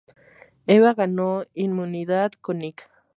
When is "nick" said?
2.57-2.89